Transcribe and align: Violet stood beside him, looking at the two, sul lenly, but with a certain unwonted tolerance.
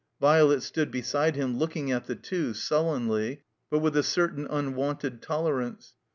Violet 0.19 0.63
stood 0.63 0.89
beside 0.89 1.35
him, 1.35 1.59
looking 1.59 1.91
at 1.91 2.05
the 2.05 2.15
two, 2.15 2.55
sul 2.55 2.85
lenly, 2.85 3.41
but 3.69 3.81
with 3.81 3.95
a 3.95 4.01
certain 4.01 4.47
unwonted 4.49 5.21
tolerance. 5.21 5.93